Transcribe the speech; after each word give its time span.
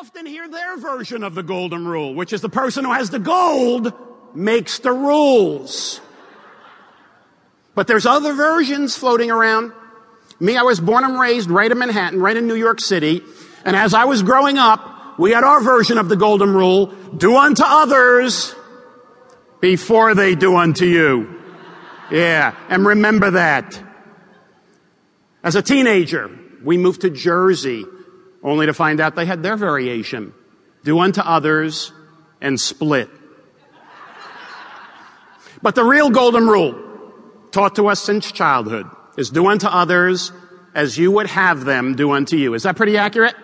often 0.00 0.24
hear 0.24 0.48
their 0.48 0.78
version 0.78 1.22
of 1.22 1.34
the 1.34 1.42
golden 1.42 1.86
rule, 1.86 2.14
which 2.14 2.32
is 2.32 2.40
the 2.40 2.48
person 2.48 2.86
who 2.86 2.92
has 2.92 3.10
the 3.10 3.18
gold 3.18 3.92
makes 4.34 4.78
the 4.78 4.90
rules. 4.90 6.00
But 7.74 7.86
there's 7.86 8.06
other 8.06 8.32
versions 8.32 8.96
floating 8.96 9.30
around. 9.30 9.72
Me, 10.38 10.56
I 10.56 10.62
was 10.62 10.80
born 10.80 11.04
and 11.04 11.20
raised 11.20 11.50
right 11.50 11.70
in 11.70 11.78
Manhattan, 11.78 12.18
right 12.18 12.34
in 12.34 12.46
New 12.46 12.54
York 12.54 12.80
City. 12.80 13.20
And 13.62 13.76
as 13.76 13.92
I 13.92 14.06
was 14.06 14.22
growing 14.22 14.56
up, 14.56 15.18
we 15.18 15.32
had 15.32 15.44
our 15.44 15.60
version 15.60 15.98
of 15.98 16.08
the 16.08 16.16
golden 16.16 16.54
rule. 16.54 16.86
Do 17.14 17.36
unto 17.36 17.62
others 17.66 18.54
before 19.60 20.14
they 20.14 20.34
do 20.34 20.56
unto 20.56 20.86
you. 20.86 21.42
Yeah. 22.10 22.56
And 22.70 22.86
remember 22.86 23.32
that. 23.32 23.78
As 25.44 25.56
a 25.56 25.62
teenager, 25.62 26.30
we 26.64 26.78
moved 26.78 27.02
to 27.02 27.10
Jersey 27.10 27.84
only 28.42 28.66
to 28.66 28.74
find 28.74 29.00
out 29.00 29.16
they 29.16 29.26
had 29.26 29.42
their 29.42 29.56
variation. 29.56 30.34
Do 30.84 30.98
unto 30.98 31.20
others 31.20 31.92
and 32.40 32.58
split. 32.58 33.10
But 35.62 35.74
the 35.74 35.84
real 35.84 36.10
golden 36.10 36.46
rule, 36.46 36.74
taught 37.50 37.76
to 37.76 37.88
us 37.88 38.00
since 38.00 38.32
childhood, 38.32 38.86
is 39.18 39.30
do 39.30 39.46
unto 39.46 39.66
others 39.66 40.32
as 40.74 40.96
you 40.96 41.10
would 41.12 41.26
have 41.26 41.64
them 41.64 41.96
do 41.96 42.12
unto 42.12 42.36
you. 42.36 42.54
Is 42.54 42.62
that 42.62 42.76
pretty 42.76 42.96
accurate? 42.96 43.34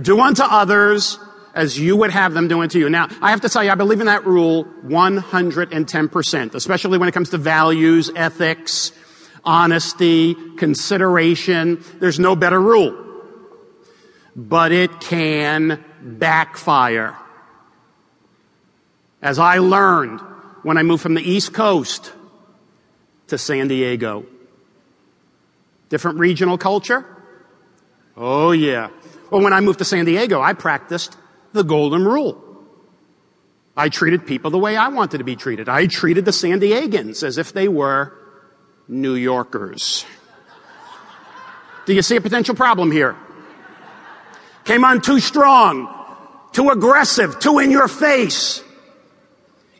Do 0.00 0.20
unto 0.20 0.42
others 0.42 1.18
as 1.54 1.78
you 1.78 1.96
would 1.96 2.10
have 2.10 2.34
them 2.34 2.48
do 2.48 2.60
unto 2.60 2.78
you. 2.78 2.90
Now, 2.90 3.08
I 3.22 3.30
have 3.30 3.40
to 3.40 3.48
tell 3.48 3.64
you, 3.64 3.70
I 3.70 3.76
believe 3.76 4.00
in 4.00 4.06
that 4.06 4.26
rule 4.26 4.66
110%, 4.84 6.54
especially 6.54 6.98
when 6.98 7.08
it 7.08 7.12
comes 7.12 7.30
to 7.30 7.38
values, 7.38 8.10
ethics, 8.14 8.92
honesty, 9.42 10.34
consideration. 10.58 11.82
There's 11.98 12.18
no 12.18 12.36
better 12.36 12.60
rule. 12.60 13.05
But 14.36 14.70
it 14.70 15.00
can 15.00 15.82
backfire. 16.02 17.16
As 19.22 19.38
I 19.38 19.58
learned 19.58 20.20
when 20.62 20.76
I 20.76 20.82
moved 20.82 21.02
from 21.02 21.14
the 21.14 21.22
East 21.22 21.54
Coast 21.54 22.12
to 23.28 23.38
San 23.38 23.68
Diego. 23.68 24.26
Different 25.88 26.18
regional 26.18 26.58
culture? 26.58 27.04
Oh 28.16 28.52
yeah. 28.52 28.90
Well, 29.30 29.42
when 29.42 29.52
I 29.52 29.60
moved 29.60 29.78
to 29.78 29.84
San 29.84 30.04
Diego, 30.04 30.40
I 30.40 30.52
practiced 30.52 31.16
the 31.52 31.64
golden 31.64 32.04
rule. 32.04 32.42
I 33.76 33.88
treated 33.88 34.26
people 34.26 34.50
the 34.50 34.58
way 34.58 34.76
I 34.76 34.88
wanted 34.88 35.18
to 35.18 35.24
be 35.24 35.36
treated. 35.36 35.68
I 35.68 35.86
treated 35.86 36.24
the 36.24 36.32
San 36.32 36.60
Diegans 36.60 37.22
as 37.22 37.36
if 37.38 37.52
they 37.52 37.68
were 37.68 38.16
New 38.88 39.14
Yorkers. 39.14 40.06
Do 41.84 41.92
you 41.92 42.02
see 42.02 42.16
a 42.16 42.20
potential 42.20 42.54
problem 42.54 42.90
here? 42.90 43.16
Came 44.66 44.84
on 44.84 45.00
too 45.00 45.20
strong, 45.20 45.88
too 46.52 46.70
aggressive, 46.70 47.38
too 47.38 47.60
in 47.60 47.70
your 47.70 47.88
face. 47.88 48.62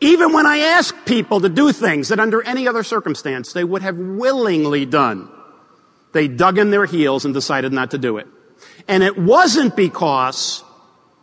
Even 0.00 0.32
when 0.32 0.44
I 0.44 0.58
ask 0.58 0.92
people 1.06 1.40
to 1.40 1.48
do 1.48 1.70
things 1.72 2.08
that 2.08 2.18
under 2.18 2.42
any 2.42 2.66
other 2.66 2.82
circumstance 2.82 3.52
they 3.52 3.62
would 3.62 3.82
have 3.82 3.96
willingly 3.96 4.84
done, 4.84 5.30
they 6.12 6.26
dug 6.26 6.58
in 6.58 6.70
their 6.70 6.84
heels 6.84 7.24
and 7.24 7.32
decided 7.32 7.72
not 7.72 7.92
to 7.92 7.98
do 7.98 8.18
it. 8.18 8.26
And 8.88 9.04
it 9.04 9.16
wasn't 9.16 9.76
because 9.76 10.64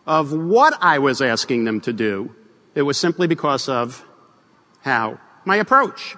of 0.07 0.31
what 0.31 0.73
I 0.81 0.99
was 0.99 1.21
asking 1.21 1.65
them 1.65 1.81
to 1.81 1.91
do. 1.91 2.33
It 2.75 2.83
was 2.83 2.97
simply 2.97 3.27
because 3.27 3.67
of 3.67 4.05
how? 4.79 5.19
My 5.43 5.57
approach. 5.57 6.15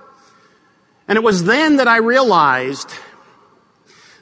And 1.08 1.18
it 1.18 1.24
was 1.24 1.44
then 1.44 1.78
that 1.78 1.88
I 1.88 1.98
realized 1.98 2.94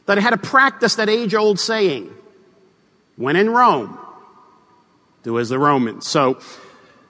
that 0.05 0.17
I 0.17 0.21
had 0.21 0.31
to 0.31 0.37
practice 0.37 0.95
that 0.95 1.09
age 1.09 1.35
old 1.35 1.59
saying, 1.59 2.15
when 3.19 3.35
in 3.35 3.49
Rome, 3.49 3.99
do 5.23 5.37
as 5.39 5.49
the 5.49 5.59
Romans. 5.59 6.07
So 6.07 6.39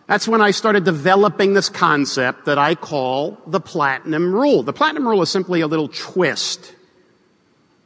that's 0.07 0.27
when 0.27 0.41
I 0.41 0.49
started 0.49 0.83
developing 0.83 1.53
this 1.53 1.69
concept 1.69 2.45
that 2.45 2.57
I 2.57 2.73
call 2.73 3.37
the 3.45 3.59
platinum 3.59 4.33
rule. 4.33 4.63
The 4.63 4.73
platinum 4.73 5.07
rule 5.07 5.21
is 5.21 5.29
simply 5.29 5.61
a 5.61 5.67
little 5.67 5.87
twist 5.87 6.73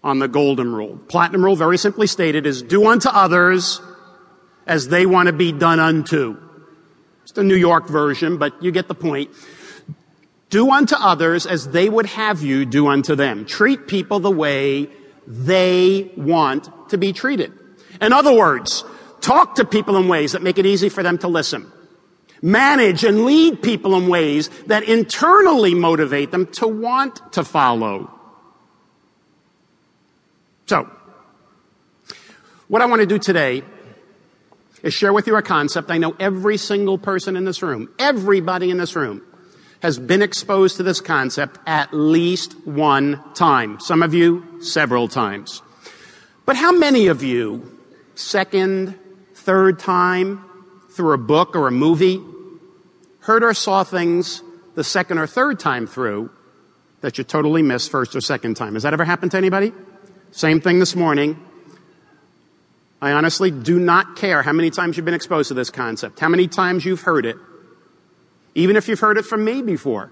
on 0.06 0.20
the 0.20 0.30
golden 0.30 0.74
rule. 0.74 0.98
Platinum 1.10 1.44
rule, 1.44 1.58
very 1.58 1.78
simply 1.78 2.08
stated, 2.08 2.46
is 2.46 2.62
do 2.62 2.88
unto 2.88 3.10
others 3.10 3.82
as 4.66 4.88
they 4.88 5.06
want 5.06 5.28
to 5.28 5.34
be 5.34 5.52
done 5.52 5.82
unto. 5.82 6.38
It's 7.24 7.34
the 7.34 7.44
New 7.44 7.58
York 7.58 7.90
version, 7.90 8.38
but 8.38 8.64
you 8.64 8.72
get 8.72 8.88
the 8.88 8.96
point. 8.96 9.32
Do 10.50 10.72
unto 10.72 10.96
others 10.96 11.46
as 11.46 11.68
they 11.68 11.90
would 11.90 12.06
have 12.06 12.42
you 12.42 12.66
do 12.66 12.88
unto 12.88 13.16
them. 13.16 13.46
Treat 13.46 13.86
people 13.88 14.22
the 14.22 14.32
way 14.32 14.88
they 15.28 16.10
want 16.16 16.70
to 16.92 16.98
be 16.98 17.12
treated. 17.12 17.52
In 18.04 18.14
other 18.14 18.34
words, 18.34 18.84
talk 19.22 19.56
to 19.56 19.66
people 19.66 19.98
in 19.98 20.08
ways 20.08 20.34
that 20.34 20.44
make 20.44 20.60
it 20.60 20.66
easy 20.66 20.90
for 20.90 21.02
them 21.02 21.18
to 21.20 21.28
listen 21.28 21.72
manage 22.44 23.06
and 23.06 23.24
lead 23.24 23.64
people 23.64 23.96
in 23.96 24.08
ways 24.08 24.50
that 24.68 24.84
internally 24.84 25.74
motivate 25.74 26.30
them 26.30 26.46
to 26.46 26.68
want 26.68 27.32
to 27.32 27.44
follow. 27.44 28.12
So, 30.66 30.90
what 32.68 32.82
I 32.82 32.86
want 32.86 33.00
to 33.00 33.06
do 33.06 33.18
today 33.18 33.64
is 34.84 34.94
share 34.94 35.14
with 35.14 35.26
you 35.26 35.38
a 35.38 35.42
concept 35.42 35.90
I 35.90 35.98
know 35.98 36.16
every 36.20 36.58
single 36.58 36.98
person 36.98 37.38
in 37.38 37.46
this 37.46 37.62
room, 37.62 37.90
everybody 37.98 38.70
in 38.70 38.78
this 38.78 38.96
room, 38.96 39.22
has 39.82 39.98
been 39.98 40.22
exposed 40.22 40.78
to 40.78 40.84
this 40.84 41.00
concept 41.00 41.60
at 41.66 41.94
least 41.94 42.56
one 42.68 43.22
time. 43.36 43.80
Some 43.80 44.04
of 44.04 44.14
you, 44.14 44.62
several 44.62 45.08
times. 45.08 45.62
But 46.46 46.58
how 46.58 46.74
many 46.74 47.08
of 47.08 47.24
you, 47.24 47.73
second, 48.16 48.98
third 49.34 49.80
time, 49.80 50.44
through 50.92 51.14
a 51.14 51.18
book 51.18 51.56
or 51.56 51.68
a 51.68 51.72
movie, 51.72 52.22
heard 53.22 53.44
or 53.44 53.54
saw 53.54 53.84
things 53.84 54.42
the 54.76 54.84
second 54.84 55.18
or 55.18 55.28
third 55.28 55.60
time 55.60 55.88
through 55.88 56.30
that 57.02 57.18
you 57.18 57.24
totally 57.24 57.62
missed 57.62 57.92
first 57.92 58.16
or 58.16 58.22
second 58.22 58.56
time. 58.56 58.74
Has 58.76 58.84
that 58.84 58.94
ever 58.94 59.04
happened 59.04 59.32
to 59.32 59.38
anybody? 59.38 59.74
Same 60.32 60.62
thing 60.62 60.80
this 60.80 60.96
morning. 60.96 61.38
I 63.02 63.12
honestly 63.12 63.52
do 63.52 63.80
not 63.80 64.16
care 64.16 64.42
how 64.42 64.54
many 64.54 64.70
times 64.70 64.96
you've 64.96 65.06
been 65.06 65.14
exposed 65.14 65.50
to 65.50 65.54
this 65.54 65.70
concept, 65.70 66.20
how 66.20 66.30
many 66.30 66.48
times 66.48 66.86
you've 66.86 67.02
heard 67.02 67.26
it, 67.26 67.36
even 68.56 68.78
if 68.78 68.88
you've 68.88 69.02
heard 69.02 69.18
it 69.18 69.26
from 69.26 69.44
me 69.44 69.62
before. 69.62 70.12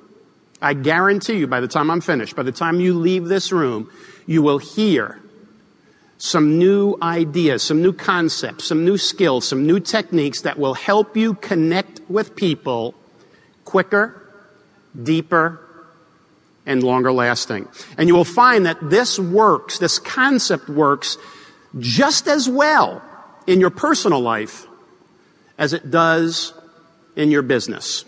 I 0.61 0.73
guarantee 0.73 1.37
you 1.37 1.47
by 1.47 1.61
the 1.61 1.67
time 1.67 1.89
I'm 1.89 2.01
finished, 2.01 2.35
by 2.35 2.43
the 2.43 2.51
time 2.51 2.79
you 2.79 2.93
leave 2.93 3.25
this 3.25 3.51
room, 3.51 3.89
you 4.27 4.41
will 4.41 4.57
hear 4.57 5.19
some 6.21 6.59
new 6.59 6.95
ideas, 7.01 7.63
some 7.63 7.81
new 7.81 7.91
concepts, 7.91 8.65
some 8.65 8.85
new 8.85 8.95
skills, 8.95 9.47
some 9.47 9.65
new 9.65 9.79
techniques 9.79 10.41
that 10.41 10.59
will 10.59 10.75
help 10.75 11.17
you 11.17 11.33
connect 11.33 11.99
with 12.07 12.35
people 12.35 12.93
quicker, 13.65 14.21
deeper, 15.01 15.59
and 16.67 16.83
longer 16.83 17.11
lasting. 17.11 17.67
And 17.97 18.07
you 18.07 18.13
will 18.13 18.23
find 18.23 18.67
that 18.67 18.77
this 18.87 19.17
works, 19.17 19.79
this 19.79 19.97
concept 19.97 20.69
works 20.69 21.17
just 21.79 22.27
as 22.27 22.47
well 22.47 23.01
in 23.47 23.59
your 23.59 23.71
personal 23.71 24.19
life 24.19 24.67
as 25.57 25.73
it 25.73 25.89
does 25.89 26.53
in 27.15 27.31
your 27.31 27.41
business. 27.41 28.05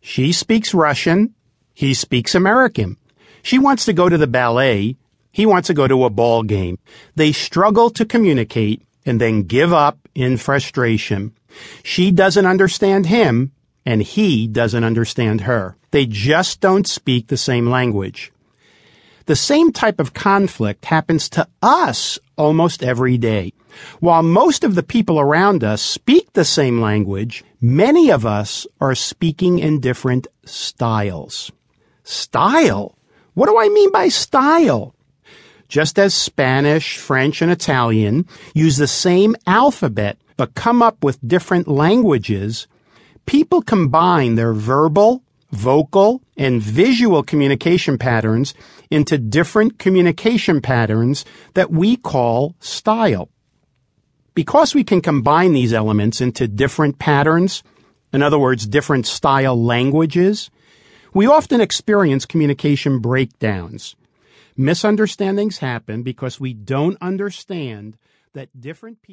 She 0.00 0.32
speaks 0.32 0.74
Russian. 0.74 1.34
He 1.72 1.94
speaks 1.94 2.34
American. 2.34 2.96
She 3.42 3.60
wants 3.60 3.84
to 3.84 3.92
go 3.92 4.08
to 4.08 4.18
the 4.18 4.26
ballet. 4.26 4.96
He 5.34 5.46
wants 5.46 5.66
to 5.66 5.74
go 5.74 5.88
to 5.88 6.04
a 6.04 6.10
ball 6.10 6.44
game. 6.44 6.78
They 7.16 7.32
struggle 7.32 7.90
to 7.90 8.04
communicate 8.04 8.86
and 9.04 9.20
then 9.20 9.42
give 9.42 9.72
up 9.72 9.98
in 10.14 10.36
frustration. 10.36 11.32
She 11.82 12.12
doesn't 12.12 12.46
understand 12.46 13.06
him 13.06 13.50
and 13.84 14.00
he 14.00 14.46
doesn't 14.46 14.84
understand 14.84 15.40
her. 15.40 15.76
They 15.90 16.06
just 16.06 16.60
don't 16.60 16.86
speak 16.86 17.26
the 17.26 17.36
same 17.36 17.68
language. 17.68 18.32
The 19.26 19.34
same 19.34 19.72
type 19.72 19.98
of 19.98 20.14
conflict 20.14 20.84
happens 20.84 21.28
to 21.30 21.48
us 21.60 22.16
almost 22.36 22.84
every 22.84 23.18
day. 23.18 23.54
While 23.98 24.22
most 24.22 24.62
of 24.62 24.76
the 24.76 24.84
people 24.84 25.18
around 25.18 25.64
us 25.64 25.82
speak 25.82 26.32
the 26.34 26.44
same 26.44 26.80
language, 26.80 27.42
many 27.60 28.08
of 28.08 28.24
us 28.24 28.68
are 28.80 28.94
speaking 28.94 29.58
in 29.58 29.80
different 29.80 30.28
styles. 30.44 31.50
Style? 32.04 32.96
What 33.34 33.46
do 33.46 33.58
I 33.58 33.68
mean 33.68 33.90
by 33.90 34.06
style? 34.10 34.94
Just 35.68 35.98
as 35.98 36.14
Spanish, 36.14 36.96
French, 36.98 37.42
and 37.42 37.50
Italian 37.50 38.26
use 38.54 38.76
the 38.76 38.86
same 38.86 39.34
alphabet 39.46 40.18
but 40.36 40.54
come 40.54 40.82
up 40.82 41.02
with 41.02 41.26
different 41.26 41.68
languages, 41.68 42.66
people 43.26 43.62
combine 43.62 44.34
their 44.34 44.52
verbal, 44.52 45.22
vocal, 45.52 46.20
and 46.36 46.60
visual 46.60 47.22
communication 47.22 47.96
patterns 47.96 48.54
into 48.90 49.16
different 49.16 49.78
communication 49.78 50.60
patterns 50.60 51.24
that 51.54 51.70
we 51.70 51.96
call 51.96 52.54
style. 52.60 53.28
Because 54.34 54.74
we 54.74 54.82
can 54.82 55.00
combine 55.00 55.52
these 55.52 55.72
elements 55.72 56.20
into 56.20 56.48
different 56.48 56.98
patterns, 56.98 57.62
in 58.12 58.22
other 58.22 58.38
words, 58.38 58.66
different 58.66 59.06
style 59.06 59.62
languages, 59.62 60.50
we 61.12 61.26
often 61.26 61.60
experience 61.60 62.26
communication 62.26 62.98
breakdowns. 62.98 63.94
Misunderstandings 64.56 65.58
happen 65.58 66.02
because 66.02 66.38
we 66.38 66.52
don't 66.52 66.96
understand 67.00 67.96
that 68.34 68.60
different 68.60 69.02
people 69.02 69.12